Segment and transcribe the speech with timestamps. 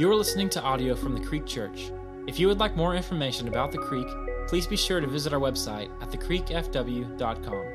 [0.00, 1.92] You are listening to audio from the Creek Church.
[2.26, 4.06] If you would like more information about the Creek,
[4.48, 7.66] please be sure to visit our website at thecreekfw.com.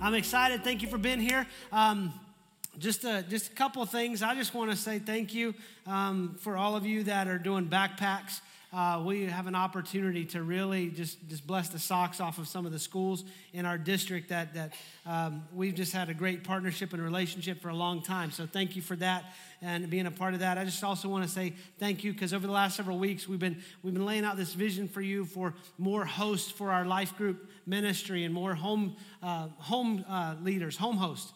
[0.00, 0.62] I'm excited.
[0.62, 1.48] Thank you for being here.
[1.72, 2.12] Um,
[2.78, 4.22] just a, just a couple things.
[4.22, 5.52] I just want to say thank you
[5.84, 8.40] um, for all of you that are doing backpacks.
[8.74, 12.66] Uh, we have an opportunity to really just, just bless the socks off of some
[12.66, 13.22] of the schools
[13.52, 14.72] in our district that, that
[15.06, 18.32] um, we've just had a great partnership and relationship for a long time.
[18.32, 19.26] So thank you for that
[19.62, 20.58] and being a part of that.
[20.58, 23.38] I just also want to say thank you because over the last several weeks we've
[23.38, 27.16] been we've been laying out this vision for you for more hosts for our life
[27.16, 31.32] group ministry and more home uh, home uh, leaders, home hosts.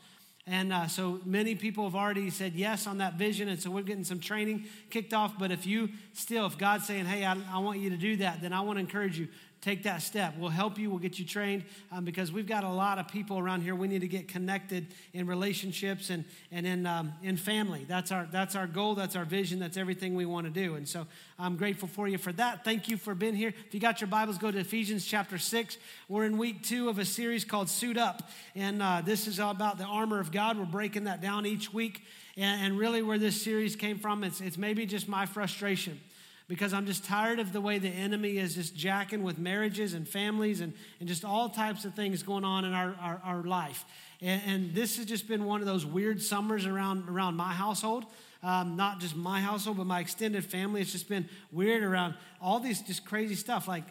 [0.49, 3.49] And uh, so many people have already said yes on that vision.
[3.49, 5.39] And so we're getting some training kicked off.
[5.39, 8.41] But if you still, if God's saying, hey, I, I want you to do that,
[8.41, 9.29] then I want to encourage you
[9.61, 10.35] take that step.
[10.39, 13.39] We'll help you, we'll get you trained um, because we've got a lot of people
[13.39, 13.75] around here.
[13.75, 17.85] We need to get connected in relationships and, and in, um, in family.
[17.89, 20.75] That's our, that's our goal, that's our vision, that's everything we want to do.
[20.75, 21.07] And so
[21.39, 22.65] I'm grateful for you for that.
[22.65, 23.53] Thank you for being here.
[23.67, 25.77] If you got your Bibles, go to Ephesians chapter 6.
[26.09, 28.31] We're in week two of a series called Suit Up.
[28.55, 30.59] And uh, this is all about the armor of God.
[30.59, 32.03] We're breaking that down each week.
[32.37, 35.99] And, and really, where this series came from, it's, it's maybe just my frustration
[36.49, 40.09] because I'm just tired of the way the enemy is just jacking with marriages and
[40.09, 43.85] families and, and just all types of things going on in our, our, our life.
[44.23, 48.07] And, and, this has just been one of those weird summers around, around my household.
[48.43, 50.81] Um, not just my household, but my extended family.
[50.81, 53.69] It's just been weird around all these just crazy stuff.
[53.69, 53.85] Like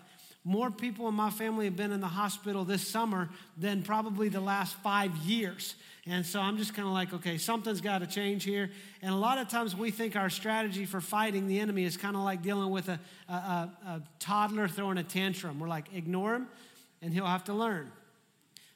[0.44, 4.40] more people in my family have been in the hospital this summer than probably the
[4.40, 5.76] last five years.
[6.10, 8.70] And so I'm just kind of like, okay, something's got to change here.
[9.02, 12.16] And a lot of times we think our strategy for fighting the enemy is kind
[12.16, 15.60] of like dealing with a, a, a, toddler throwing a tantrum.
[15.60, 16.48] We're like, ignore him,
[17.02, 17.92] and he'll have to learn.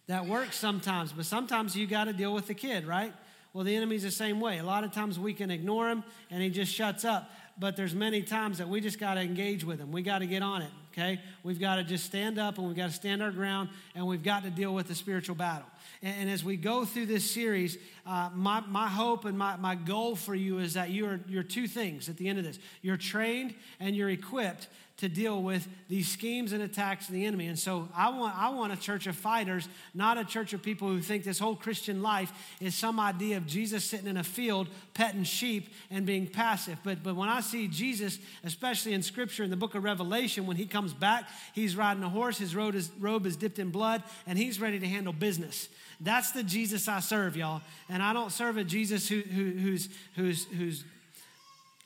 [0.07, 3.13] That works sometimes, but sometimes you got to deal with the kid, right?
[3.53, 4.57] Well, the enemy's the same way.
[4.59, 7.29] A lot of times we can ignore him and he just shuts up.
[7.61, 9.91] But there's many times that we just got to engage with them.
[9.91, 11.21] We got to get on it, okay?
[11.43, 14.23] We've got to just stand up and we've got to stand our ground and we've
[14.23, 15.67] got to deal with the spiritual battle.
[16.01, 17.77] And, and as we go through this series,
[18.07, 21.67] uh, my, my hope and my, my goal for you is that you're, you're two
[21.67, 22.57] things at the end of this.
[22.81, 24.67] You're trained and you're equipped
[25.01, 27.47] to deal with these schemes and attacks of the enemy.
[27.47, 30.89] And so I want, I want a church of fighters, not a church of people
[30.89, 34.67] who think this whole Christian life is some idea of Jesus sitting in a field
[34.93, 36.77] petting sheep and being passive.
[36.83, 40.57] But, but when I see Jesus, especially in Scripture in the book of Revelation, when
[40.57, 44.03] he comes back, he's riding a horse, his robe is, robe is dipped in blood,
[44.25, 45.69] and he's ready to handle business.
[45.99, 47.61] That's the Jesus I serve, y'all.
[47.87, 50.83] And I don't serve a Jesus who, who, who's, who's, who's,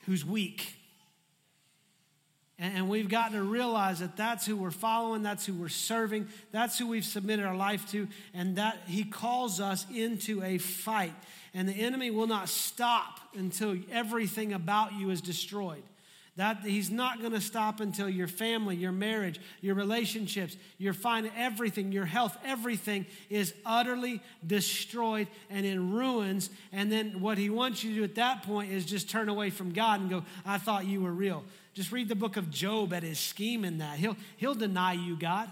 [0.06, 0.74] who's weak.
[2.58, 6.80] And we've got to realize that that's who we're following, that's who we're serving, that's
[6.80, 11.14] who we've submitted our life to, and that He calls us into a fight.
[11.56, 15.84] And the enemy will not stop until everything about you is destroyed.
[16.36, 21.32] That he's not going to stop until your family, your marriage, your relationships, your fine
[21.38, 26.50] everything, your health, everything is utterly destroyed and in ruins.
[26.74, 29.50] And then what he wants you to do at that point is just turn away
[29.50, 31.46] from God and go, I thought you were real.
[31.74, 33.98] Just read the book of Job at his scheme in that.
[33.98, 35.50] He'll, he'll deny you, God.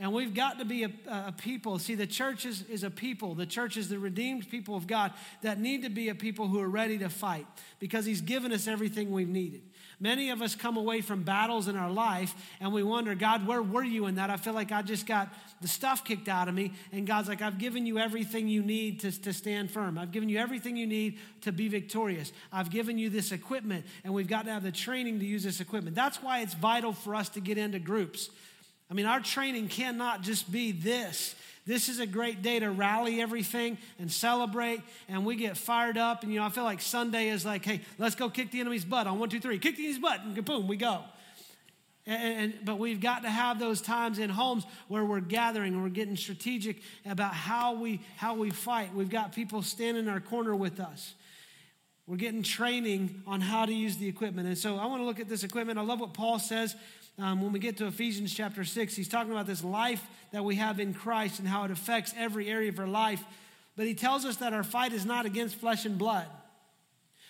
[0.00, 1.76] And we've got to be a, a, people.
[1.80, 3.34] See, the church is, is a people.
[3.34, 6.60] The church is the redeemed people of God that need to be a people who
[6.60, 7.46] are ready to fight
[7.80, 9.62] because He's given us everything we've needed.
[9.98, 13.60] Many of us come away from battles in our life and we wonder, God, where
[13.60, 14.30] were you in that?
[14.30, 15.28] I feel like I just got
[15.60, 16.74] the stuff kicked out of me.
[16.92, 19.98] And God's like, I've given you everything you need to, to stand firm.
[19.98, 22.32] I've given you everything you need to be victorious.
[22.52, 25.60] I've given you this equipment, and we've got to have the training to use this
[25.60, 25.96] equipment.
[25.96, 28.30] That's why it's vital for us to get into groups.
[28.90, 31.34] I mean, our training cannot just be this.
[31.66, 36.22] This is a great day to rally everything and celebrate, and we get fired up.
[36.22, 38.86] And you know, I feel like Sunday is like, hey, let's go kick the enemy's
[38.86, 39.58] butt on one, two, three.
[39.58, 41.04] Kick the enemy's butt, and boom, we go.
[42.06, 45.82] And, and, but we've got to have those times in homes where we're gathering and
[45.82, 48.94] we're getting strategic about how we how we fight.
[48.94, 51.12] We've got people standing in our corner with us.
[52.06, 54.48] We're getting training on how to use the equipment.
[54.48, 55.78] And so I want to look at this equipment.
[55.78, 56.74] I love what Paul says
[57.18, 60.56] um, when we get to Ephesians chapter 6, he's talking about this life that we
[60.56, 63.22] have in Christ and how it affects every area of our life.
[63.76, 66.26] But he tells us that our fight is not against flesh and blood.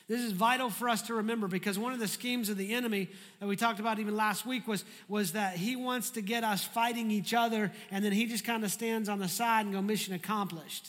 [0.09, 3.11] This is vital for us to remember because one of the schemes of the enemy
[3.41, 6.65] that we talked about even last week was, was that he wants to get us
[6.65, 9.83] fighting each other and then he just kind of stands on the side and go,
[9.83, 10.89] mission accomplished.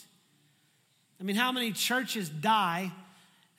[1.20, 2.92] I mean, how many churches die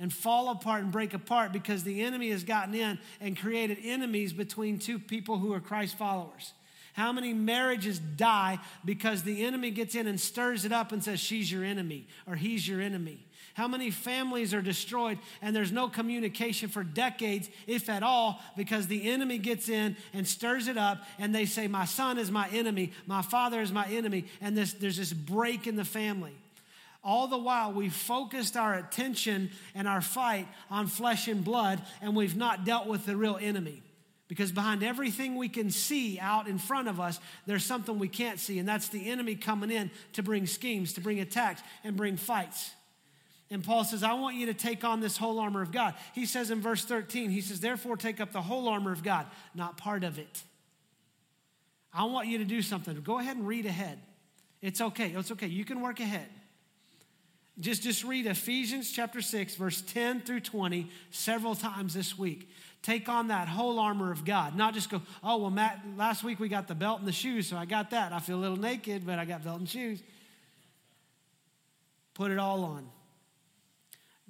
[0.02, 4.34] and fall apart and break apart because the enemy has gotten in and created enemies
[4.34, 6.54] between two people who are Christ followers.
[6.94, 11.20] How many marriages die because the enemy gets in and stirs it up and says,
[11.20, 13.20] She's your enemy or he's your enemy?
[13.54, 18.88] How many families are destroyed and there's no communication for decades, if at all, because
[18.88, 22.50] the enemy gets in and stirs it up and they say, My son is my
[22.50, 26.34] enemy, my father is my enemy, and this, there's this break in the family.
[27.04, 32.16] All the while, we focused our attention and our fight on flesh and blood, and
[32.16, 33.82] we've not dealt with the real enemy.
[34.28, 38.40] Because behind everything we can see out in front of us, there's something we can't
[38.40, 42.18] see, and that's the enemy coming in to bring schemes, to bring attacks, and bring
[42.18, 42.72] fights.
[43.50, 45.96] And Paul says, I want you to take on this whole armor of God.
[46.14, 49.26] He says in verse 13, he says, Therefore, take up the whole armor of God,
[49.54, 50.44] not part of it.
[51.94, 52.96] I want you to do something.
[53.02, 54.00] Go ahead and read ahead.
[54.62, 55.10] It's okay.
[55.10, 55.48] It's okay.
[55.48, 56.30] You can work ahead.
[57.62, 62.50] Just, just read Ephesians chapter 6, verse 10 through 20 several times this week.
[62.82, 64.56] Take on that whole armor of God.
[64.56, 67.48] Not just go, oh, well, Matt, last week we got the belt and the shoes,
[67.48, 68.14] so I got that.
[68.14, 70.02] I feel a little naked, but I got belt and shoes.
[72.16, 72.90] Put it all on.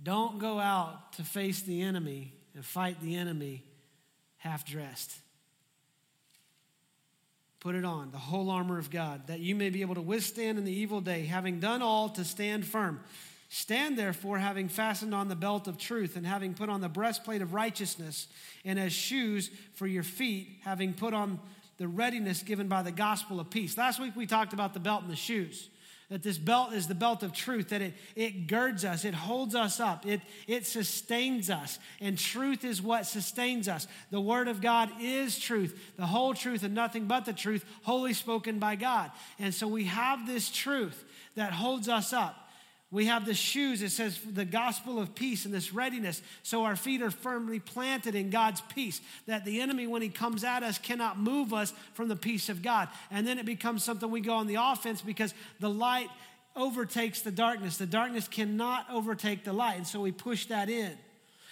[0.03, 3.63] Don't go out to face the enemy and fight the enemy
[4.37, 5.11] half dressed.
[7.61, 10.57] Put it on, the whole armor of God, that you may be able to withstand
[10.57, 12.99] in the evil day, having done all to stand firm.
[13.49, 17.41] Stand therefore, having fastened on the belt of truth, and having put on the breastplate
[17.41, 18.27] of righteousness,
[18.65, 21.39] and as shoes for your feet, having put on
[21.77, 23.77] the readiness given by the gospel of peace.
[23.77, 25.69] Last week we talked about the belt and the shoes
[26.11, 29.55] that this belt is the belt of truth, that it, it girds us, it holds
[29.55, 31.79] us up, it, it sustains us.
[32.01, 33.87] And truth is what sustains us.
[34.11, 38.13] The Word of God is truth, the whole truth and nothing but the truth, wholly
[38.13, 39.09] spoken by God.
[39.39, 41.01] And so we have this truth
[41.35, 42.50] that holds us up.
[42.91, 46.21] We have the shoes, it says the gospel of peace and this readiness.
[46.43, 50.43] So our feet are firmly planted in God's peace, that the enemy, when he comes
[50.43, 52.89] at us, cannot move us from the peace of God.
[53.09, 56.09] And then it becomes something we go on the offense because the light
[56.53, 57.77] overtakes the darkness.
[57.77, 59.77] The darkness cannot overtake the light.
[59.77, 60.97] And so we push that in.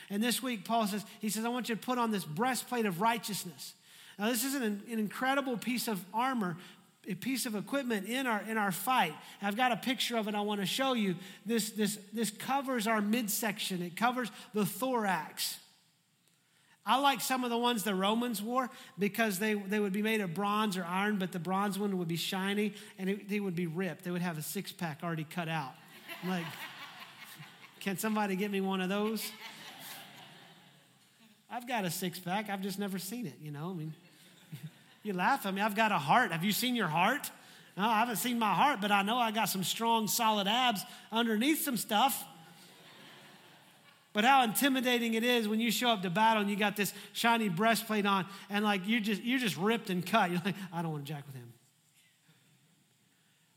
[0.10, 2.86] And this week, Paul says, he says, I want you to put on this breastplate
[2.86, 3.76] of righteousness.
[4.18, 6.58] Now, this is an, an incredible piece of armor
[7.10, 9.14] a piece of equipment in our in our fight.
[9.42, 11.16] I've got a picture of it I want to show you.
[11.46, 13.82] This this this covers our midsection.
[13.82, 15.58] It covers the thorax.
[16.86, 20.22] I like some of the ones the Romans wore because they, they would be made
[20.22, 23.56] of bronze or iron, but the bronze one would be shiny and it, they would
[23.56, 24.06] be ripped.
[24.06, 25.74] They would have a six pack already cut out.
[26.24, 26.46] I'm like,
[27.80, 29.32] can somebody get me one of those?
[31.52, 32.50] I've got a six pack.
[32.50, 33.70] I've just never seen it, you know.
[33.70, 33.94] I mean,
[35.04, 35.62] you laugh at me.
[35.62, 36.32] I've got a heart.
[36.32, 37.30] Have you seen your heart?
[37.78, 40.82] No, I haven't seen my heart, but I know I got some strong, solid abs
[41.12, 42.26] underneath some stuff.
[44.12, 46.94] But how intimidating it is when you show up to battle and you got this
[47.14, 50.32] shiny breastplate on and like you're just you're just ripped and cut.
[50.32, 51.54] You're like, I don't want to jack with him.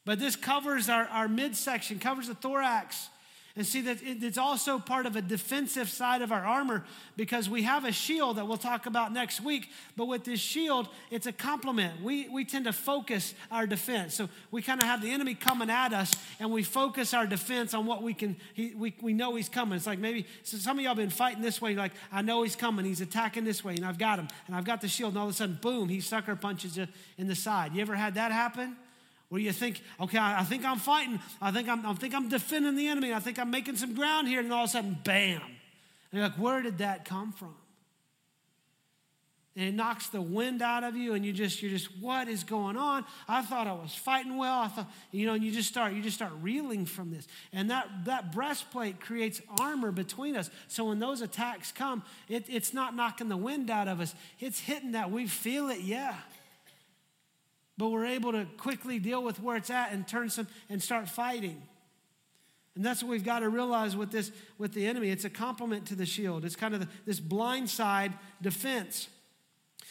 [0.05, 3.09] But this covers our, our midsection, covers the thorax.
[3.55, 6.85] And see that it's also part of a defensive side of our armor
[7.19, 9.69] because we have a shield that we'll talk about next week.
[9.95, 12.03] But with this shield, it's a complement.
[12.03, 14.15] We, we tend to focus our defense.
[14.15, 17.75] So we kind of have the enemy coming at us and we focus our defense
[17.75, 19.77] on what we can, he, we, we know he's coming.
[19.77, 22.57] It's like maybe so some of y'all been fighting this way, like, I know he's
[22.57, 22.87] coming.
[22.87, 25.13] He's attacking this way and I've got him and I've got the shield.
[25.13, 26.89] And all of a sudden, boom, he sucker punches you
[27.19, 27.75] in the side.
[27.75, 28.77] You ever had that happen?
[29.33, 31.19] Where you think, okay, I, think I'm fighting.
[31.41, 33.15] I think I'm, I think I'm defending the enemy.
[33.15, 34.41] I think I'm making some ground here.
[34.41, 35.41] And all of a sudden, bam.
[35.41, 35.51] And
[36.13, 37.55] you're like, where did that come from?
[39.57, 42.45] And it knocks the wind out of you, and you just, you're just, what is
[42.45, 43.07] going on?
[43.27, 44.61] I thought I was fighting well.
[44.61, 47.27] I thought, you know, and you just start, you just start reeling from this.
[47.55, 50.51] And that, that breastplate creates armor between us.
[50.69, 54.15] So when those attacks come, it, it's not knocking the wind out of us.
[54.41, 55.11] It's hitting that.
[55.11, 56.17] We feel it, yeah
[57.83, 61.09] but we're able to quickly deal with where it's at and turn some and start
[61.09, 61.61] fighting.
[62.77, 65.11] And that's what we've got to realize with this with the enemy.
[65.11, 66.45] It's a complement to the shield.
[66.45, 69.09] It's kind of the, this blind side defense.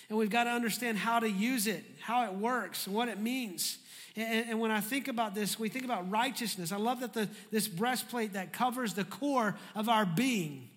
[0.08, 3.78] And we've got to understand how to use it, how it works, what it means.
[4.16, 6.72] And, and, when I think about this, we think about righteousness.
[6.72, 10.70] I love that the, this breastplate that covers the core of our being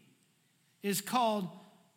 [0.82, 1.48] is called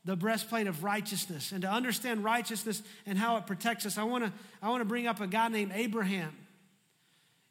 [0.07, 1.51] the breastplate of righteousness.
[1.51, 4.85] And to understand righteousness and how it protects us, I want to I want to
[4.85, 6.33] bring up a guy named Abraham.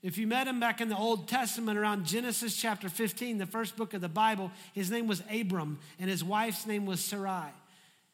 [0.02, 3.76] If you met him back in the Old Testament around Genesis chapter 15, the first
[3.76, 7.50] book of the Bible, his name was Abram and his wife's name was Sarai.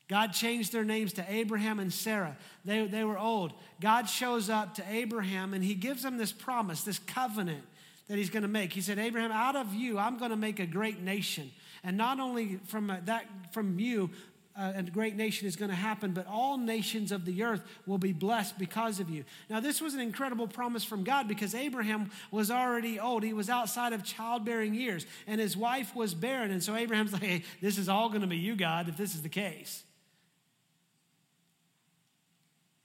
[0.09, 2.37] God changed their names to Abraham and Sarah.
[2.65, 3.53] They, they were old.
[3.81, 7.65] God shows up to Abraham and he gives him this promise, this covenant
[8.09, 8.73] that he's going to make.
[8.73, 11.51] He said, Abraham, out of you, I'm going to make a great nation.
[11.85, 14.11] And not only from that, from you,
[14.57, 17.99] uh, a great nation is going to happen, but all nations of the earth will
[17.99, 19.25] be blessed because of you.
[19.49, 23.23] Now, this was an incredible promise from God because Abraham was already old.
[23.23, 26.51] He was outside of childbearing years, and his wife was barren.
[26.51, 29.15] And so Abraham's like, hey, this is all going to be you, God, if this
[29.15, 29.85] is the case.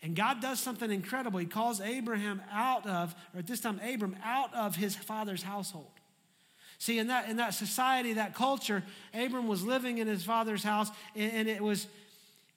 [0.02, 1.40] And God does something incredible.
[1.40, 5.97] He calls Abraham out of, or at this time, Abram, out of his father's household.
[6.80, 10.92] See, in that, in that society, that culture, Abram was living in his father's house,
[11.16, 11.88] and, and it was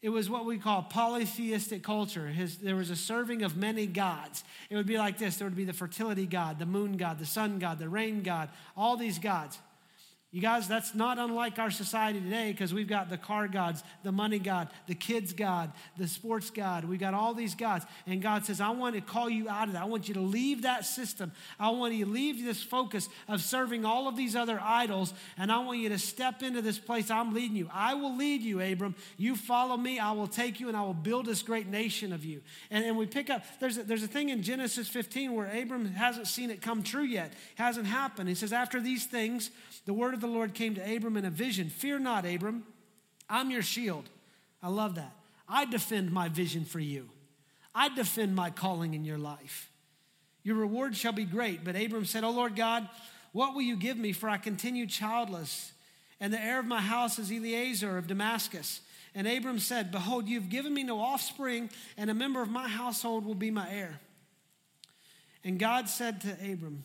[0.03, 2.27] it was what we call polytheistic culture.
[2.29, 4.45] His, there was a serving of many gods.
[4.71, 7.27] It would be like this there would be the fertility god, the moon god, the
[7.27, 9.59] sun god, the rain god, all these gods.
[10.33, 14.13] You guys, that's not unlike our society today because we've got the car gods, the
[14.13, 16.85] money god, the kids god, the sports god.
[16.85, 17.85] We've got all these gods.
[18.07, 19.83] And God says, I want to call you out of that.
[19.83, 21.33] I want you to leave that system.
[21.59, 25.15] I want you to leave this focus of serving all of these other idols.
[25.37, 27.69] And I want you to step into this place I'm leading you.
[27.75, 28.95] I will lead you, Abram.
[29.17, 29.99] You follow me.
[29.99, 32.41] I will take you and I will build this great nation of you.
[32.71, 35.87] And, and we pick up, there's a, there's a thing in Genesis 15 where Abram
[35.87, 37.33] hasn't seen it come true yet.
[37.33, 38.29] It hasn't happened.
[38.29, 39.51] He says, after these things,
[39.87, 42.65] the word of the Lord came to Abram in a vision Fear not, Abram,
[43.29, 44.09] I'm your shield.
[44.63, 45.13] I love that.
[45.49, 47.09] I defend my vision for you,
[47.75, 49.71] I defend my calling in your life.
[50.43, 51.65] Your reward shall be great.
[51.65, 52.89] But Abram said, Oh Lord God,
[53.33, 54.13] what will you give me?
[54.13, 55.73] For I continue childless,
[56.19, 58.81] and the heir of my house is Eliezer of Damascus.
[59.15, 63.25] And Abram said, Behold, you've given me no offspring, and a member of my household
[63.27, 64.01] will be my heir.
[65.43, 66.85] And God said to Abram,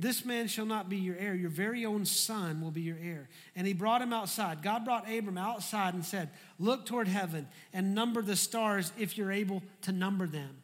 [0.00, 1.34] this man shall not be your heir.
[1.34, 3.28] Your very own son will be your heir.
[3.54, 4.62] And he brought him outside.
[4.62, 9.32] God brought Abram outside and said, Look toward heaven and number the stars if you're
[9.32, 10.62] able to number them.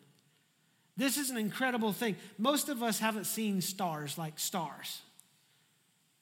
[0.97, 2.16] This is an incredible thing.
[2.38, 5.02] Most of us haven't seen stars like stars.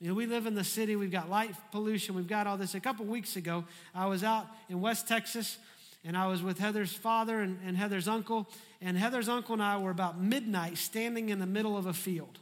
[0.00, 2.74] You know, we live in the city, we've got light pollution, we've got all this.
[2.74, 5.56] A couple weeks ago, I was out in West Texas
[6.04, 8.48] and I was with Heather's father and, and Heather's uncle.
[8.82, 12.40] And Heather's uncle and I were about midnight standing in the middle of a field.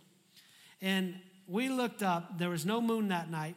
[0.83, 1.15] And
[1.47, 3.57] we looked up, there was no moon that night,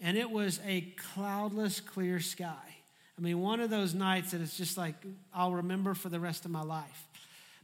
[0.00, 0.82] and it was a
[1.14, 2.76] cloudless, clear sky.
[3.16, 4.94] I mean, one of those nights that it's just like
[5.34, 7.08] I'll remember for the rest of my life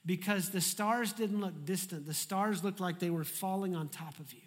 [0.04, 4.18] because the stars didn't look distant, the stars looked like they were falling on top
[4.18, 4.40] of you.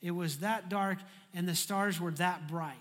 [0.00, 0.98] It was that dark,
[1.34, 2.76] and the stars were that bright.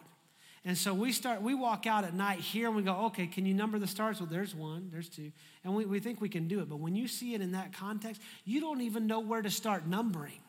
[0.65, 3.45] And so we start, we walk out at night here and we go, okay, can
[3.45, 4.19] you number the stars?
[4.19, 5.31] Well, there's one, there's two.
[5.63, 6.69] And we, we think we can do it.
[6.69, 9.87] But when you see it in that context, you don't even know where to start
[9.87, 10.39] numbering.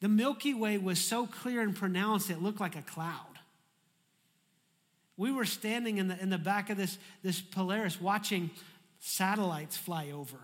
[0.00, 3.38] The Milky Way was so clear and pronounced, it looked like a cloud.
[5.16, 8.50] We were standing in the, in the back of this, this Polaris watching
[9.00, 10.36] satellites fly over.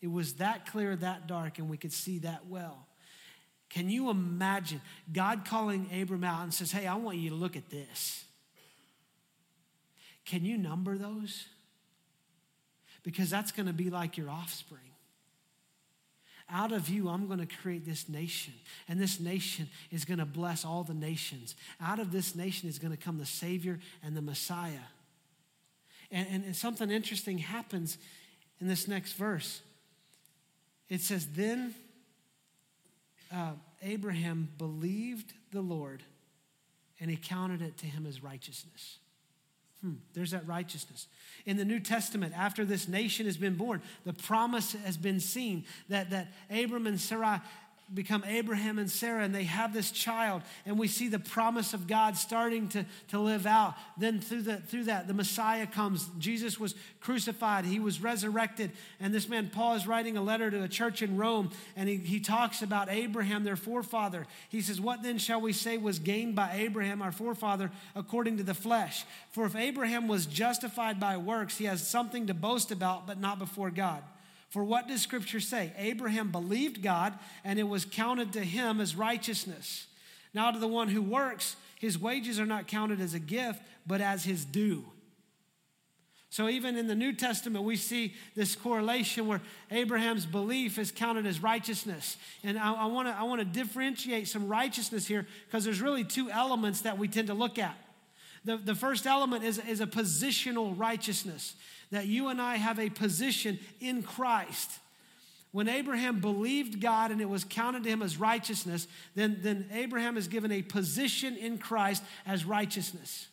[0.00, 2.88] It was that clear, that dark, and we could see that well.
[3.72, 7.56] Can you imagine God calling Abram out and says, Hey, I want you to look
[7.56, 8.24] at this?
[10.26, 11.46] Can you number those?
[13.02, 14.80] Because that's going to be like your offspring.
[16.50, 18.52] Out of you, I'm going to create this nation,
[18.88, 21.56] and this nation is going to bless all the nations.
[21.80, 24.84] Out of this nation is going to come the Savior and the Messiah.
[26.10, 27.96] And, and, and something interesting happens
[28.60, 29.62] in this next verse.
[30.90, 31.74] It says, Then
[33.32, 36.02] uh, Abraham believed the Lord
[37.00, 38.98] and he counted it to him as righteousness.
[39.82, 41.08] Hmm, there's that righteousness.
[41.44, 45.64] In the New Testament, after this nation has been born, the promise has been seen
[45.88, 47.40] that, that Abram and Sarai
[47.94, 51.86] become Abraham and Sarah, and they have this child, and we see the promise of
[51.86, 53.74] God starting to, to live out.
[53.96, 56.08] Then through, the, through that, the Messiah comes.
[56.18, 60.62] Jesus was crucified, he was resurrected, and this man, Paul, is writing a letter to
[60.62, 64.26] a church in Rome, and he, he talks about Abraham, their forefather.
[64.48, 68.42] He says, What then shall we say was gained by Abraham, our forefather, according to
[68.42, 69.04] the flesh?
[69.30, 73.38] For if Abraham was justified by works, he has something to boast about, but not
[73.38, 74.02] before God.
[74.52, 75.72] For what does Scripture say?
[75.78, 79.86] Abraham believed God, and it was counted to him as righteousness.
[80.34, 84.02] Now, to the one who works, his wages are not counted as a gift, but
[84.02, 84.84] as his due.
[86.28, 89.40] So, even in the New Testament, we see this correlation where
[89.70, 92.18] Abraham's belief is counted as righteousness.
[92.44, 96.98] And I, I want to differentiate some righteousness here because there's really two elements that
[96.98, 97.81] we tend to look at.
[98.44, 101.54] The, the first element is, is a positional righteousness
[101.90, 104.70] that you and I have a position in Christ.
[105.52, 110.16] When Abraham believed God and it was counted to him as righteousness, then, then Abraham
[110.16, 113.28] is given a position in Christ as righteousness.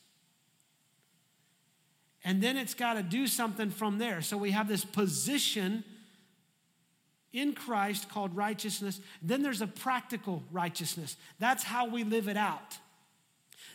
[2.26, 4.22] And then it's got to do something from there.
[4.22, 5.86] So we have this position
[7.32, 9.00] in Christ called righteousness.
[9.22, 11.16] Then there's a practical righteousness.
[11.40, 12.78] That's how we live it out.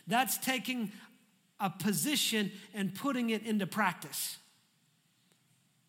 [0.07, 0.91] That's taking
[1.59, 4.37] a position and putting it into practice.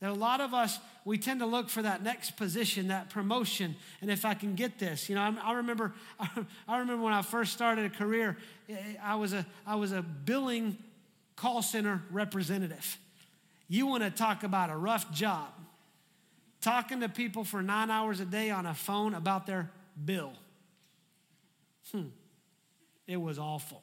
[0.00, 3.76] That a lot of us, we tend to look for that next position, that promotion,
[4.00, 5.08] and if I can get this.
[5.08, 5.94] You know, I, I remember,
[6.68, 8.37] I remember when I first started a career,
[9.02, 10.76] I was a, I was a billing
[11.35, 12.99] call center representative.
[13.68, 15.49] You want to talk about a rough job.
[16.61, 19.70] Talking to people for nine hours a day on a phone about their
[20.04, 20.32] bill.
[21.92, 22.08] Hmm.
[23.06, 23.82] It was awful.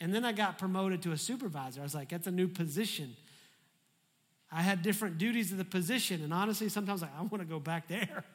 [0.00, 1.80] And then I got promoted to a supervisor.
[1.80, 3.16] I was like, that's a new position.
[4.52, 6.22] I had different duties of the position.
[6.22, 8.24] And honestly, sometimes I, I want to go back there.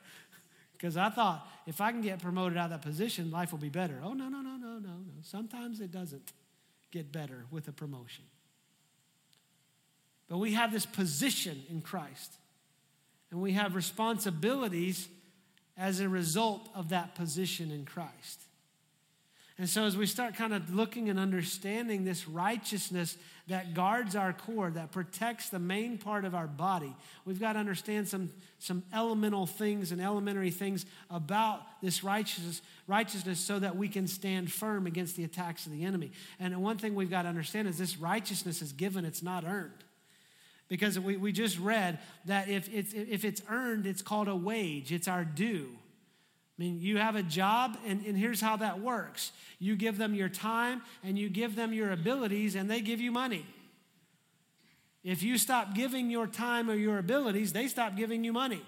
[0.74, 3.70] Because I thought if I can get promoted out of that position, life will be
[3.70, 4.02] better.
[4.04, 5.22] Oh, no, no, no, no, no, no.
[5.22, 6.34] Sometimes it doesn't
[6.90, 8.26] get better with a promotion.
[10.28, 12.34] But we have this position in Christ,
[13.30, 15.08] and we have responsibilities
[15.78, 18.42] as a result of that position in Christ.
[19.62, 23.16] And so, as we start kind of looking and understanding this righteousness
[23.48, 27.60] that guards our core, that protects the main part of our body, we've got to
[27.60, 33.88] understand some, some elemental things and elementary things about this righteousness, righteousness so that we
[33.88, 36.12] can stand firm against the attacks of the enemy.
[36.40, 39.84] And one thing we've got to understand is this righteousness is given, it's not earned.
[40.70, 44.92] Because we, we just read that if it's, if it's earned, it's called a wage,
[44.92, 45.78] it's our due.
[46.62, 50.14] I mean, you have a job, and, and here's how that works you give them
[50.14, 53.48] your time and you give them your abilities, and they give you money.
[55.04, 58.62] If you stop giving your time or your abilities, they stop giving you money.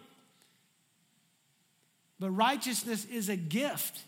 [2.19, 4.00] But righteousness is a gift.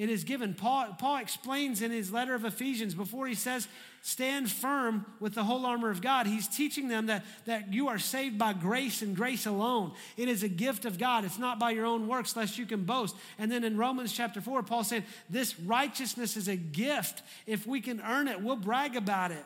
[0.00, 0.54] It is given.
[0.54, 3.68] Paul, Paul explains in his letter of Ephesians before he says
[4.00, 6.26] stand firm with the whole armor of God.
[6.26, 9.92] He's teaching them that, that you are saved by grace and grace alone.
[10.16, 11.26] It is a gift of God.
[11.26, 13.14] It's not by your own works, lest you can boast.
[13.38, 17.22] And then in Romans chapter 4, Paul said, This righteousness is a gift.
[17.46, 19.44] If we can earn it, we'll brag about it.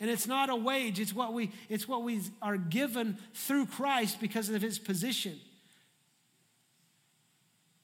[0.00, 4.20] And it's not a wage, it's what we, it's what we are given through Christ
[4.20, 5.38] because of his position.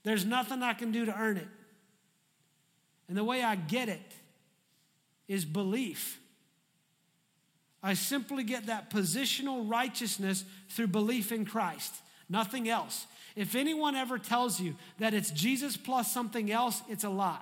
[0.02, 1.46] There's nothing I can do to earn it.
[3.10, 4.12] And the way I get it
[5.26, 6.20] is belief.
[7.82, 11.92] I simply get that positional righteousness through belief in Christ,
[12.28, 13.08] nothing else.
[13.34, 17.38] If anyone ever tells you that it's Jesus plus something else, it's a lie.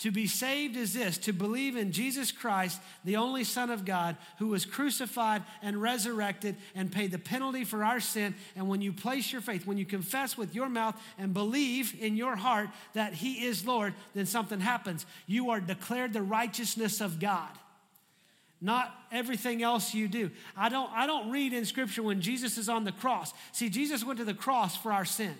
[0.00, 4.16] To be saved is this to believe in Jesus Christ, the only Son of God,
[4.38, 8.34] who was crucified and resurrected and paid the penalty for our sin.
[8.54, 12.14] And when you place your faith, when you confess with your mouth and believe in
[12.16, 15.06] your heart that He is Lord, then something happens.
[15.26, 17.48] You are declared the righteousness of God
[18.58, 20.30] not everything else you do.
[20.56, 23.34] I don't, I don't read in Scripture when Jesus is on the cross.
[23.52, 25.34] See, Jesus went to the cross for our sin.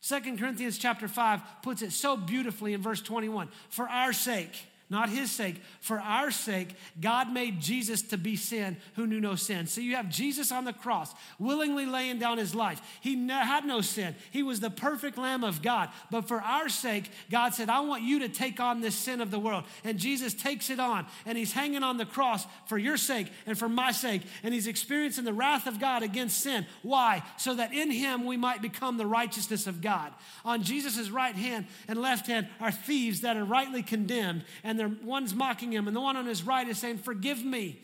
[0.00, 3.48] Second Corinthians chapter 5 puts it so beautifully in verse 21.
[3.68, 4.56] For our sake,
[4.90, 5.60] not his sake.
[5.80, 9.66] For our sake, God made Jesus to be sin who knew no sin.
[9.66, 12.80] So you have Jesus on the cross, willingly laying down his life.
[13.00, 15.90] He had no sin, he was the perfect Lamb of God.
[16.10, 19.30] But for our sake, God said, I want you to take on this sin of
[19.30, 19.64] the world.
[19.84, 23.58] And Jesus takes it on, and he's hanging on the cross for your sake and
[23.58, 24.22] for my sake.
[24.42, 26.66] And he's experiencing the wrath of God against sin.
[26.82, 27.22] Why?
[27.36, 30.12] So that in him we might become the righteousness of God.
[30.44, 34.44] On Jesus' right hand and left hand are thieves that are rightly condemned.
[34.64, 37.44] And and the one's mocking him, and the one on his right is saying, Forgive
[37.44, 37.80] me.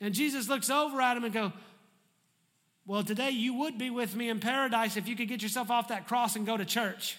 [0.00, 1.52] And Jesus looks over at him and go,
[2.86, 5.88] Well, today you would be with me in paradise if you could get yourself off
[5.88, 7.18] that cross and go to church.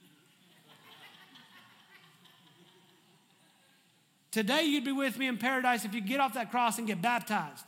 [4.30, 7.02] Today you'd be with me in paradise if you get off that cross and get
[7.02, 7.64] baptized.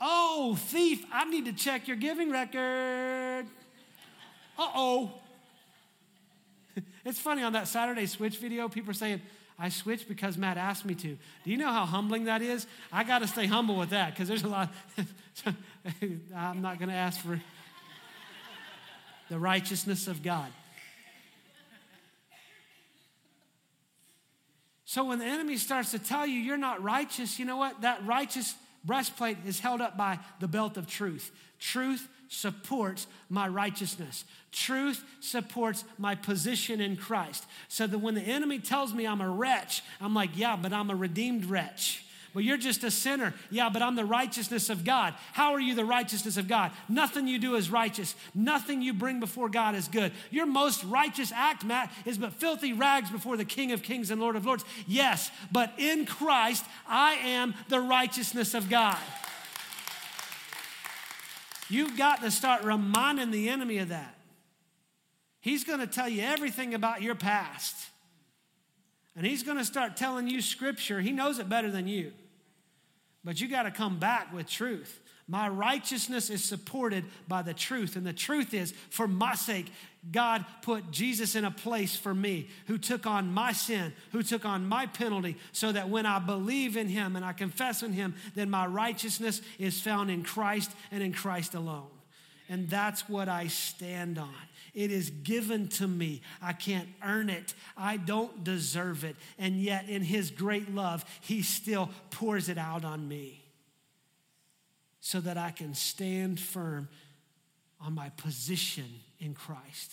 [0.00, 3.46] Oh, thief, I need to check your giving record.
[4.58, 5.12] Uh oh.
[7.06, 9.22] It's funny on that Saturday switch video, people are saying,
[9.60, 11.08] I switched because Matt asked me to.
[11.44, 12.66] Do you know how humbling that is?
[12.92, 14.74] I got to stay humble with that because there's a lot.
[16.36, 17.40] I'm not going to ask for
[19.30, 20.50] the righteousness of God.
[24.84, 27.82] So when the enemy starts to tell you you're not righteous, you know what?
[27.82, 31.30] That righteous breastplate is held up by the belt of truth.
[31.60, 34.24] Truth supports my righteousness.
[34.52, 37.44] Truth supports my position in Christ.
[37.68, 40.90] So that when the enemy tells me I'm a wretch, I'm like, yeah, but I'm
[40.90, 42.02] a redeemed wretch.
[42.36, 43.32] Well, you're just a sinner.
[43.50, 45.14] Yeah, but I'm the righteousness of God.
[45.32, 46.70] How are you the righteousness of God?
[46.86, 48.14] Nothing you do is righteous.
[48.34, 50.12] Nothing you bring before God is good.
[50.30, 54.20] Your most righteous act, Matt, is but filthy rags before the King of Kings and
[54.20, 54.66] Lord of Lords.
[54.86, 58.98] Yes, but in Christ, I am the righteousness of God.
[61.68, 64.14] You've got to start reminding the enemy of that.
[65.40, 67.76] He's going to tell you everything about your past.
[69.16, 71.00] And he's going to start telling you scripture.
[71.00, 72.12] He knows it better than you.
[73.24, 75.00] But you got to come back with truth.
[75.28, 77.96] My righteousness is supported by the truth.
[77.96, 79.72] And the truth is, for my sake,
[80.12, 84.44] God put Jesus in a place for me who took on my sin, who took
[84.44, 88.14] on my penalty, so that when I believe in him and I confess in him,
[88.36, 91.88] then my righteousness is found in Christ and in Christ alone.
[92.48, 94.30] And that's what I stand on.
[94.74, 96.20] It is given to me.
[96.40, 97.54] I can't earn it.
[97.76, 99.16] I don't deserve it.
[99.38, 103.45] And yet, in His great love, He still pours it out on me
[105.06, 106.88] so that I can stand firm
[107.80, 108.86] on my position
[109.20, 109.92] in Christ.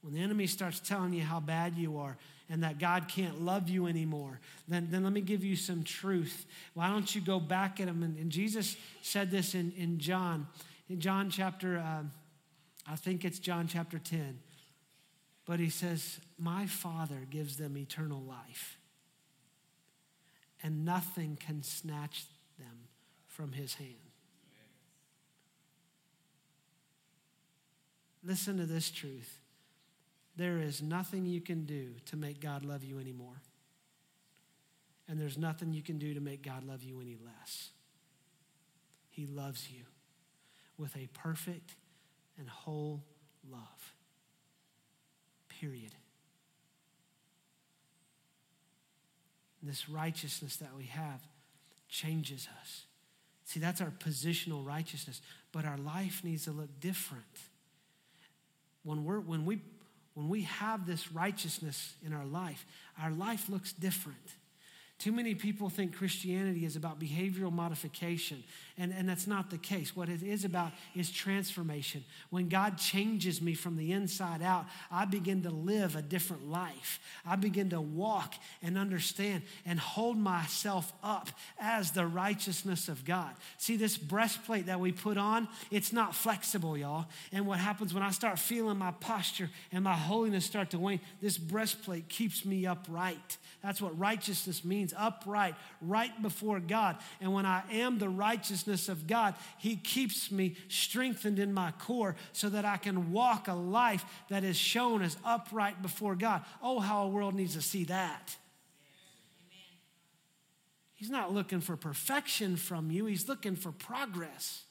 [0.00, 2.16] When the enemy starts telling you how bad you are
[2.48, 6.46] and that God can't love you anymore, then, then let me give you some truth.
[6.72, 8.02] Why don't you go back at him?
[8.02, 10.46] And, and Jesus said this in, in John,
[10.88, 12.04] in John chapter uh,
[12.90, 14.38] I think it's John chapter 10.
[15.44, 18.78] But he says, My Father gives them eternal life,
[20.62, 22.24] and nothing can snatch
[22.58, 22.87] them
[23.38, 23.94] from his hand.
[28.24, 29.38] Listen to this truth.
[30.36, 33.40] There is nothing you can do to make God love you anymore.
[35.06, 37.70] And there's nothing you can do to make God love you any less.
[39.08, 39.84] He loves you
[40.76, 41.76] with a perfect
[42.38, 43.04] and whole
[43.48, 43.94] love.
[45.60, 45.94] Period.
[49.62, 51.20] This righteousness that we have
[51.88, 52.87] changes us.
[53.48, 57.24] See, that's our positional righteousness, but our life needs to look different.
[58.82, 59.62] When, we're, when, we,
[60.12, 62.66] when we have this righteousness in our life,
[63.02, 64.18] our life looks different.
[64.98, 68.42] Too many people think Christianity is about behavioral modification,
[68.76, 69.94] and, and that's not the case.
[69.94, 72.04] What it is about is transformation.
[72.30, 76.98] When God changes me from the inside out, I begin to live a different life.
[77.24, 81.28] I begin to walk and understand and hold myself up
[81.60, 83.30] as the righteousness of God.
[83.56, 87.06] See, this breastplate that we put on, it's not flexible, y'all.
[87.32, 90.98] And what happens when I start feeling my posture and my holiness start to wane,
[91.20, 93.36] this breastplate keeps me upright.
[93.62, 96.96] That's what righteousness means upright, right before God.
[97.20, 102.16] And when I am the righteousness of God, He keeps me strengthened in my core
[102.32, 106.44] so that I can walk a life that is shown as upright before God.
[106.62, 108.36] Oh, how a world needs to see that.
[110.94, 114.64] He's not looking for perfection from you, He's looking for progress.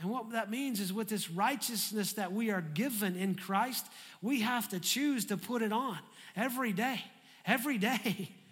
[0.00, 3.86] And what that means is with this righteousness that we are given in Christ,
[4.20, 5.98] we have to choose to put it on
[6.34, 7.00] every day,
[7.46, 8.30] every day.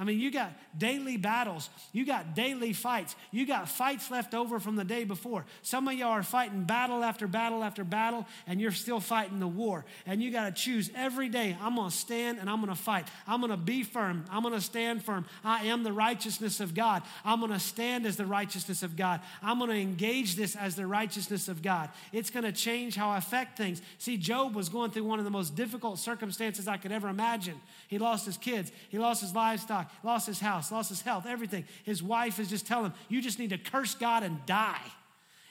[0.00, 1.68] I mean, you got daily battles.
[1.92, 3.14] You got daily fights.
[3.30, 5.44] You got fights left over from the day before.
[5.60, 9.46] Some of y'all are fighting battle after battle after battle, and you're still fighting the
[9.46, 9.84] war.
[10.06, 12.82] And you got to choose every day I'm going to stand and I'm going to
[12.82, 13.08] fight.
[13.28, 14.24] I'm going to be firm.
[14.30, 15.26] I'm going to stand firm.
[15.44, 17.02] I am the righteousness of God.
[17.22, 19.20] I'm going to stand as the righteousness of God.
[19.42, 21.90] I'm going to engage this as the righteousness of God.
[22.10, 23.82] It's going to change how I affect things.
[23.98, 27.60] See, Job was going through one of the most difficult circumstances I could ever imagine.
[27.88, 31.64] He lost his kids, he lost his livestock lost his house, lost his health, everything.
[31.84, 34.80] His wife is just telling him, You just need to curse God and die.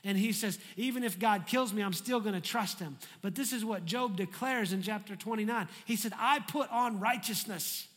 [0.04, 2.98] And he says, Even if God kills me, I'm still going to trust him.
[3.22, 5.68] But this is what Job declares in chapter 29.
[5.86, 7.88] He said, I put on righteousness,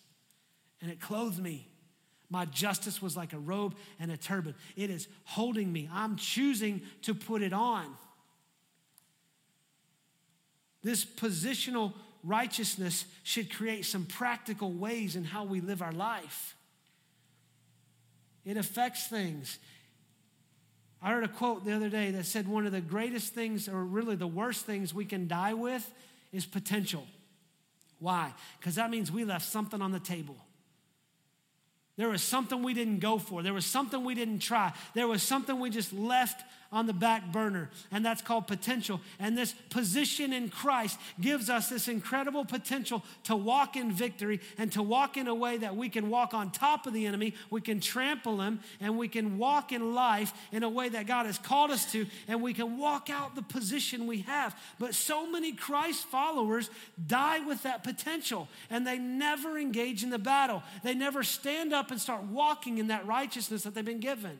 [0.81, 1.68] and it clothed me.
[2.28, 4.55] My justice was like a robe and a turban.
[4.74, 5.88] It is holding me.
[5.92, 7.85] I'm choosing to put it on.
[10.83, 11.92] This positional
[12.24, 16.56] righteousness should create some practical ways in how we live our life.
[18.44, 19.58] It affects things.
[21.00, 23.85] I heard a quote the other day that said one of the greatest things, or
[23.85, 25.92] really the worst things we can die with,
[26.32, 27.06] is potential.
[27.98, 28.32] Why?
[28.58, 30.37] Because that means we left something on the table.
[31.96, 33.42] There was something we didn't go for.
[33.42, 34.72] There was something we didn't try.
[34.94, 38.98] There was something we just left on the back burner, and that's called potential.
[39.20, 44.72] And this position in Christ gives us this incredible potential to walk in victory and
[44.72, 47.61] to walk in a way that we can walk on top of the enemy, we
[47.61, 51.37] can trample him, and we can walk in life in a way that God has
[51.37, 54.59] called us to, and we can walk out the position we have.
[54.78, 56.70] But so many Christ followers
[57.07, 60.62] die with that potential, and they never engage in the battle.
[60.83, 64.38] They never stand up and start walking in that righteousness that they've been given.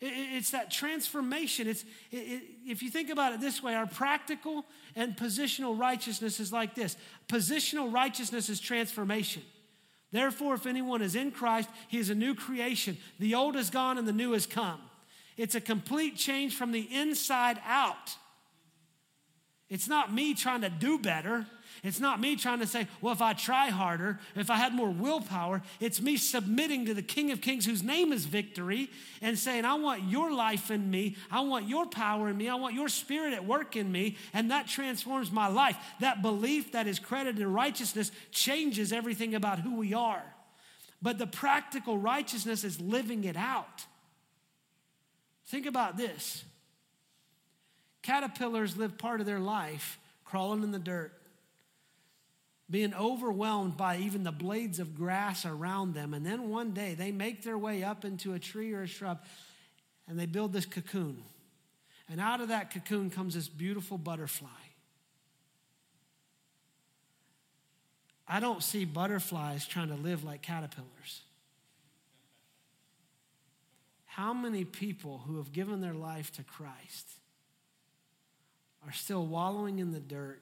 [0.00, 1.68] It's that transformation.
[1.68, 4.64] It's, it, it, if you think about it this way, our practical
[4.96, 6.96] and positional righteousness is like this
[7.28, 9.42] positional righteousness is transformation.
[10.10, 12.96] Therefore, if anyone is in Christ, he is a new creation.
[13.18, 14.80] The old is gone and the new has come.
[15.36, 18.16] It's a complete change from the inside out.
[19.68, 21.46] It's not me trying to do better.
[21.82, 24.90] It's not me trying to say, well, if I try harder, if I had more
[24.90, 28.90] willpower, it's me submitting to the King of Kings whose name is victory
[29.22, 31.16] and saying, I want your life in me.
[31.30, 32.48] I want your power in me.
[32.48, 34.16] I want your spirit at work in me.
[34.34, 35.76] And that transforms my life.
[36.00, 40.22] That belief that is credited in righteousness changes everything about who we are.
[41.00, 43.86] But the practical righteousness is living it out.
[45.46, 46.44] Think about this
[48.02, 51.12] caterpillars live part of their life crawling in the dirt,
[52.70, 56.14] being overwhelmed by even the blades of grass around them.
[56.14, 59.20] And then one day they make their way up into a tree or a shrub
[60.06, 61.22] and they build this cocoon.
[62.08, 64.48] And out of that cocoon comes this beautiful butterfly.
[68.26, 71.22] I don't see butterflies trying to live like caterpillars.
[74.06, 77.08] How many people who have given their life to Christ
[78.86, 80.40] are still wallowing in the dirt,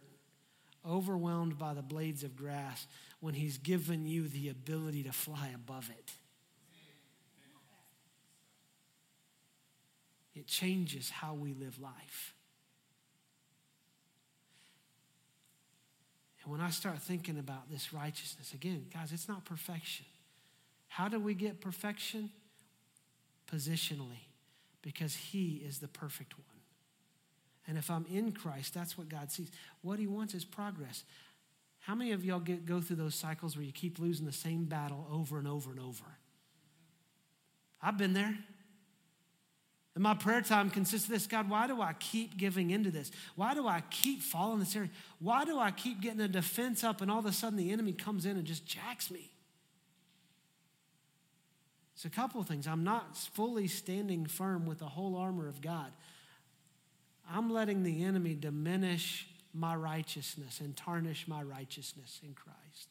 [0.89, 2.87] overwhelmed by the blades of grass,
[3.21, 6.13] when He's given you the ability to fly above it?
[10.35, 12.35] It changes how we live life.
[16.43, 20.07] And when I start thinking about this righteousness, again, guys, it's not perfection.
[20.87, 22.31] How do we get perfection?
[23.53, 24.29] Positionally,
[24.81, 26.58] because He is the perfect one.
[27.69, 29.51] And if I'm in Christ, that's what God sees.
[29.83, 31.05] What He wants is progress.
[31.81, 34.65] How many of y'all get, go through those cycles where you keep losing the same
[34.65, 36.05] battle over and over and over?
[37.81, 38.37] I've been there.
[39.95, 43.11] And my prayer time consists of this God, why do I keep giving into this?
[43.37, 44.91] Why do I keep falling this area?
[45.19, 47.93] Why do I keep getting a defense up and all of a sudden the enemy
[47.93, 49.31] comes in and just jacks me?
[51.95, 52.69] It's a couple of things.
[52.69, 55.91] I'm not fully standing firm with the whole armor of God.
[57.31, 62.89] I'm letting the enemy diminish my righteousness and tarnish my righteousness in Christ.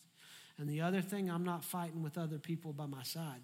[0.58, 3.41] And the other thing, I'm not fighting with other people by my side.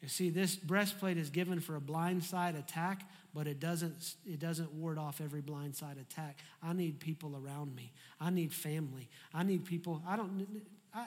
[0.00, 4.72] You see, this breastplate is given for a blindside attack, but it doesn't, it doesn't
[4.72, 6.38] ward off every blindside attack.
[6.62, 7.92] I need people around me.
[8.20, 9.08] I need family.
[9.34, 10.02] I need people.
[10.06, 10.46] I don't,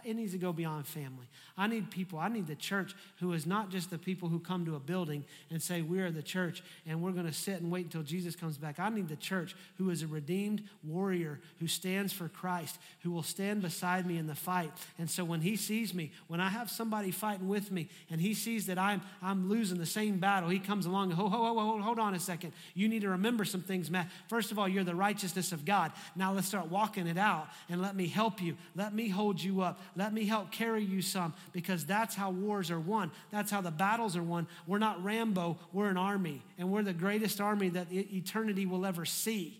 [0.04, 1.28] it needs to go beyond family.
[1.58, 4.66] I need people, I need the church who is not just the people who come
[4.66, 7.72] to a building and say, We are the church and we're going to sit and
[7.72, 8.80] wait until Jesus comes back.
[8.80, 13.24] I need the church who is a redeemed warrior who stands for Christ, who will
[13.24, 14.72] stand beside me in the fight.
[14.98, 18.34] And so when he sees me, when I have somebody fighting with me and he
[18.34, 21.60] sees that I'm, I'm losing the same battle, he comes along and, ho, ho, ho,
[21.60, 22.54] ho, hold on a second.
[22.74, 24.10] You need to remember some things, Matt.
[24.28, 25.92] First of all, you're the righteousness of God.
[26.16, 28.56] Now let's start walking it out and let me help you.
[28.76, 29.79] Let me hold you up.
[29.96, 33.12] Let me help carry you some because that's how wars are won.
[33.32, 34.48] That's how the battles are won.
[34.68, 39.06] We're not Rambo, we're an army, and we're the greatest army that eternity will ever
[39.06, 39.60] see.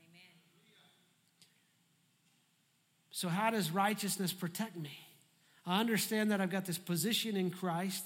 [0.00, 0.20] Amen.
[3.10, 4.98] So, how does righteousness protect me?
[5.66, 8.04] I understand that I've got this position in Christ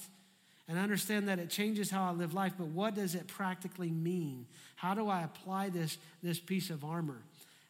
[0.67, 3.89] and I understand that it changes how I live life, but what does it practically
[3.89, 4.45] mean?
[4.75, 7.21] How do I apply this, this piece of armor?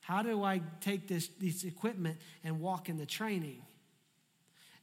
[0.02, 3.62] How do I take this, this equipment and walk in the training?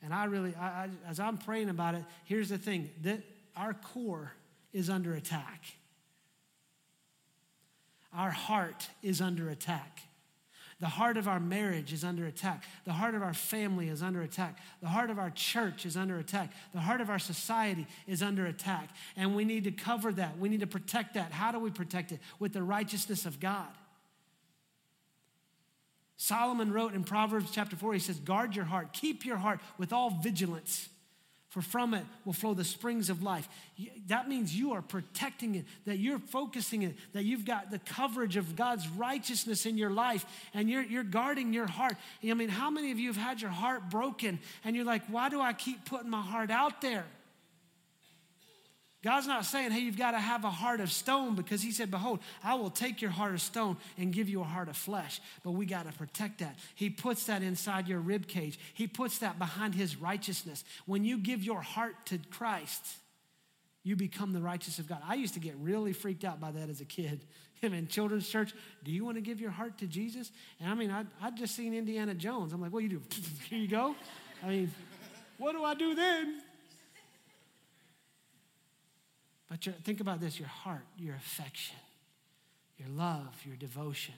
[0.05, 3.23] And I really, I, I, as I'm praying about it, here's the thing that
[3.57, 4.33] our core
[4.73, 5.65] is under attack.
[8.15, 10.03] Our heart is under attack.
[10.81, 12.65] The heart of our marriage is under attack.
[12.85, 14.59] The heart of our family is under attack.
[14.83, 16.53] The heart of our church is under attack.
[16.75, 18.91] The heart of our society is under attack.
[19.17, 20.39] And we need to cover that.
[20.39, 21.33] We need to protect that.
[21.33, 22.21] How do we protect it?
[22.39, 23.69] With the righteousness of God.
[26.17, 29.93] Solomon wrote in Proverbs chapter 4, he says, Guard your heart, keep your heart with
[29.93, 30.89] all vigilance,
[31.49, 33.49] for from it will flow the springs of life.
[34.07, 38.37] That means you are protecting it, that you're focusing it, that you've got the coverage
[38.37, 41.97] of God's righteousness in your life, and you're, you're guarding your heart.
[42.29, 45.29] I mean, how many of you have had your heart broken, and you're like, why
[45.29, 47.05] do I keep putting my heart out there?
[49.05, 51.91] God's not saying, hey, you've got to have a heart of stone because He said,
[51.91, 55.21] Behold, I will take your heart of stone and give you a heart of flesh.
[55.43, 56.57] But we got to protect that.
[56.75, 60.65] He puts that inside your rib cage, He puts that behind His righteousness.
[60.87, 62.97] When you give your heart to Christ,
[63.83, 65.03] you become the righteous of God.
[65.07, 67.21] I used to get really freaked out by that as a kid.
[67.63, 70.31] In children's church, do you want to give your heart to Jesus?
[70.61, 72.55] And I mean, I, I'd just seen Indiana Jones.
[72.55, 73.03] I'm like, what do you do?
[73.51, 73.95] Here you go.
[74.43, 74.73] I mean,
[75.37, 76.41] what do I do then?
[79.49, 81.77] But your, think about this your heart, your affection,
[82.79, 84.15] your love, your devotion.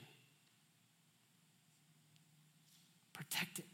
[3.13, 3.65] Protect it.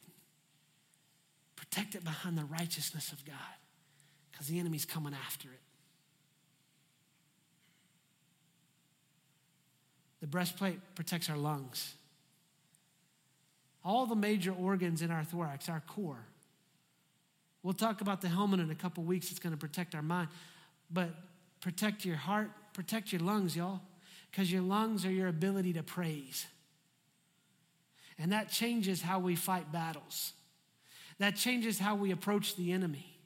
[1.55, 3.35] Protect it behind the righteousness of God
[4.31, 5.59] because the enemy's coming after it.
[10.21, 11.95] The breastplate protects our lungs.
[13.83, 16.25] All the major organs in our thorax, our core.
[17.61, 19.31] We'll talk about the helmet in a couple weeks.
[19.31, 20.29] It's going to protect our mind.
[20.89, 21.09] But
[21.63, 23.79] protect your heart, protect your lungs, y'all,
[24.29, 26.45] because your lungs are your ability to praise.
[28.19, 30.33] And that changes how we fight battles.
[31.19, 33.17] That changes how we approach the enemy.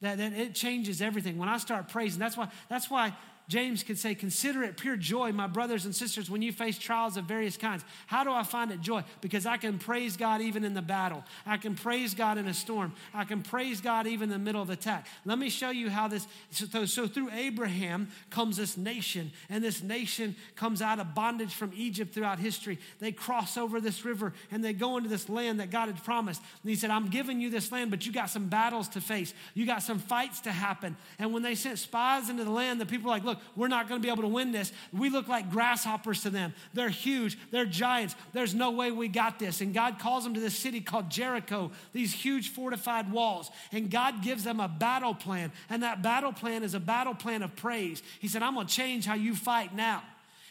[0.00, 1.38] That, that it changes everything.
[1.38, 3.16] When I start praising, that's why, that's why
[3.48, 7.16] James could say, Consider it pure joy, my brothers and sisters, when you face trials
[7.16, 7.84] of various kinds.
[8.06, 9.04] How do I find it joy?
[9.20, 11.24] Because I can praise God even in the battle.
[11.44, 12.92] I can praise God in a storm.
[13.12, 15.08] I can praise God even in the middle of attack.
[15.24, 16.26] Let me show you how this.
[16.50, 21.72] So, so through Abraham comes this nation, and this nation comes out of bondage from
[21.74, 22.78] Egypt throughout history.
[23.00, 26.40] They cross over this river and they go into this land that God had promised.
[26.62, 29.34] And He said, I'm giving you this land, but you got some battles to face.
[29.54, 30.96] You got some fights to happen.
[31.18, 33.88] And when they sent spies into the land, the people were like, Look, we're not
[33.88, 34.72] going to be able to win this.
[34.92, 36.52] We look like grasshoppers to them.
[36.74, 38.14] They're huge, they're giants.
[38.34, 39.62] There's no way we got this.
[39.62, 43.50] And God calls them to this city called Jericho, these huge fortified walls.
[43.72, 45.50] And God gives them a battle plan.
[45.70, 48.02] And that battle plan is a battle plan of praise.
[48.20, 50.02] He said, I'm going to change how you fight now.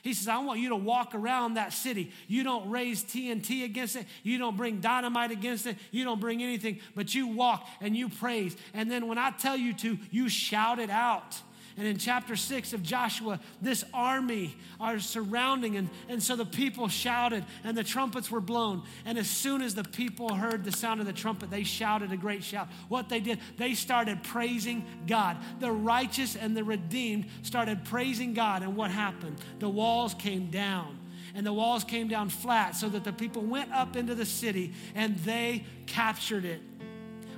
[0.02, 2.12] He says, I want you to walk around that city.
[2.28, 4.08] You don't raise TNT against it.
[4.24, 5.78] You don't bring dynamite against it.
[5.92, 8.58] You don't bring anything, but you walk and you praise.
[8.74, 11.40] And then when I tell you to, you shout it out.
[11.82, 16.88] And in chapter six of Joshua, this army are surrounding, and, and so the people
[16.88, 18.84] shouted, and the trumpets were blown.
[19.04, 22.18] And as soon as the people heard the sound of the trumpet, they shouted a
[22.18, 22.68] great shout.
[22.88, 25.38] What they did, they started praising God.
[25.60, 28.62] The righteous and the redeemed started praising God.
[28.62, 29.38] And what happened?
[29.58, 31.00] The walls came down
[31.34, 34.76] and the walls came down flat so that the people went up into the city
[34.94, 36.62] and they captured it.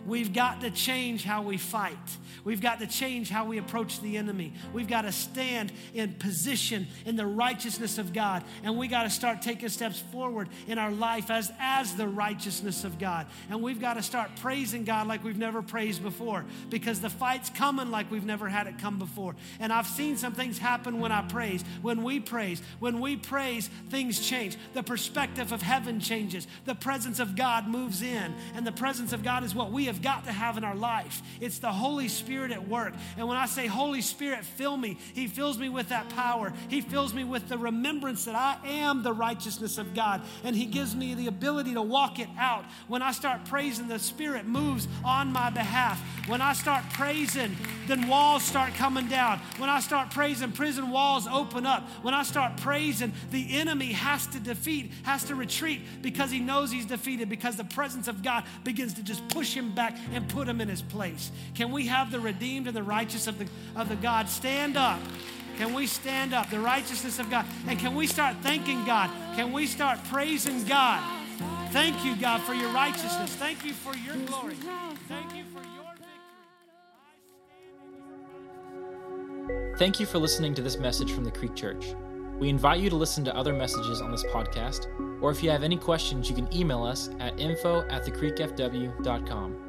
[0.05, 1.97] We've got to change how we fight.
[2.43, 4.53] We've got to change how we approach the enemy.
[4.73, 8.43] We've got to stand in position in the righteousness of God.
[8.63, 12.83] And we got to start taking steps forward in our life as, as the righteousness
[12.83, 13.27] of God.
[13.49, 17.49] And we've got to start praising God like we've never praised before because the fight's
[17.49, 19.35] coming like we've never had it come before.
[19.59, 21.63] And I've seen some things happen when I praise.
[21.81, 24.57] When we praise, when we praise, things change.
[24.73, 26.47] The perspective of heaven changes.
[26.65, 28.33] The presence of God moves in.
[28.55, 30.75] And the presence of God is what we have have got to have in our
[30.75, 31.21] life.
[31.39, 32.93] It's the Holy Spirit at work.
[33.17, 36.53] And when I say, Holy Spirit, fill me, He fills me with that power.
[36.69, 40.21] He fills me with the remembrance that I am the righteousness of God.
[40.43, 42.65] And He gives me the ability to walk it out.
[42.87, 46.01] When I start praising, the Spirit moves on my behalf.
[46.27, 47.55] When I start praising,
[47.87, 49.39] then walls start coming down.
[49.57, 51.87] When I start praising, prison walls open up.
[52.01, 56.71] When I start praising, the enemy has to defeat, has to retreat because he knows
[56.71, 60.27] he's defeated, because the presence of God begins to just push him back back and
[60.29, 61.29] put him in his place.
[61.55, 64.99] Can we have the redeemed and the righteous of the, of the God stand up?
[65.57, 66.49] Can we stand up?
[66.49, 67.45] The righteousness of God.
[67.67, 69.09] And can we start thanking God?
[69.35, 71.03] Can we start praising God?
[71.71, 73.35] Thank you, God, for your righteousness.
[73.35, 74.55] Thank you for your glory.
[75.09, 75.93] Thank you for your
[79.47, 79.77] victory.
[79.77, 81.93] Thank you for listening to this message from the Creek Church.
[82.39, 84.87] We invite you to listen to other messages on this podcast,
[85.21, 89.62] or if you have any questions, you can email us at info at thecreekfw.com.